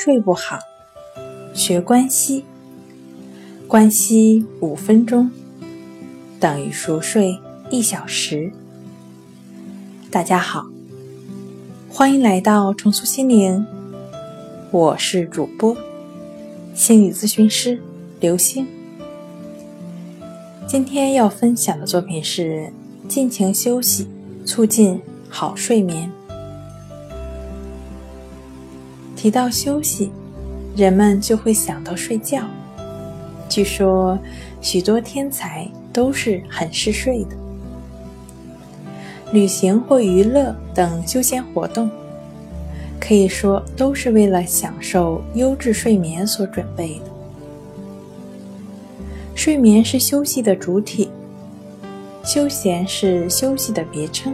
[0.00, 0.60] 睡不好，
[1.52, 2.44] 学关息。
[3.66, 5.28] 关息五分钟
[6.38, 7.36] 等于熟睡
[7.68, 8.52] 一小时。
[10.08, 10.66] 大家好，
[11.90, 13.66] 欢迎来到重塑心灵，
[14.70, 15.76] 我是主播
[16.76, 17.82] 心理咨询师
[18.20, 18.68] 刘星。
[20.68, 22.72] 今天要分享的作品是
[23.08, 24.06] 尽情休息，
[24.44, 26.08] 促进好睡眠。
[29.18, 30.12] 提到休息，
[30.76, 32.44] 人们就会想到睡觉。
[33.48, 34.16] 据说，
[34.60, 37.30] 许多天才都是很嗜睡的。
[39.32, 41.90] 旅行或娱乐等休闲活动，
[43.00, 47.10] 可以说都是为了享受优质睡眠所准备的。
[49.34, 51.10] 睡眠是休息的主体，
[52.22, 54.32] 休闲是休息的别称。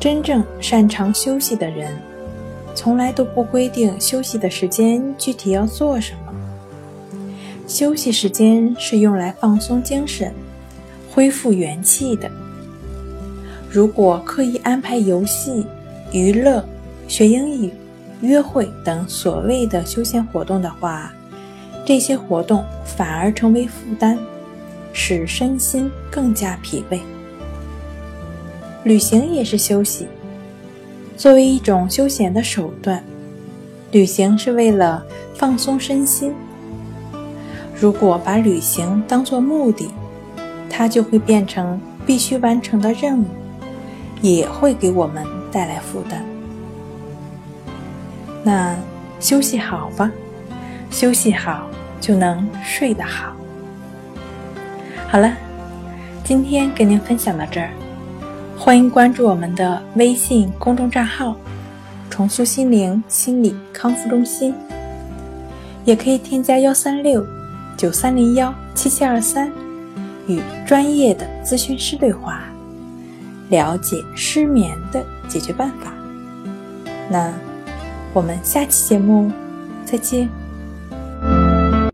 [0.00, 1.94] 真正擅长休息的人。
[2.74, 6.32] 从来都不规定休息的时间具体要做什么。
[7.66, 10.32] 休息时间是用来放松精神、
[11.10, 12.30] 恢复元气的。
[13.70, 15.66] 如果刻意安排游戏、
[16.12, 16.62] 娱乐、
[17.08, 17.72] 学英语、
[18.20, 21.12] 约会等所谓的休闲活动的话，
[21.86, 24.18] 这些活动反而成为负担，
[24.92, 27.00] 使身心更加疲惫。
[28.84, 30.06] 旅行也是休息。
[31.22, 33.00] 作为一种休闲的手段，
[33.92, 35.06] 旅行是为了
[35.36, 36.34] 放松身心。
[37.80, 39.88] 如果把旅行当作目的，
[40.68, 43.26] 它就会变成必须完成的任务，
[44.20, 46.24] 也会给我们带来负担。
[48.42, 48.74] 那
[49.20, 50.10] 休息好吧，
[50.90, 53.32] 休息好就能睡得好。
[55.06, 55.32] 好了，
[56.24, 57.70] 今天跟您分享到这儿。
[58.64, 61.36] 欢迎关注我们的微信公众账号
[62.08, 64.54] “重塑心灵心理康复中心”，
[65.84, 67.26] 也可以添加幺三六
[67.76, 69.50] 九三零幺七七二三，
[70.28, 72.44] 与专业的咨询师对话，
[73.48, 75.92] 了解失眠的解决办法。
[77.10, 77.32] 那
[78.14, 79.28] 我们下期节目
[79.84, 80.28] 再见。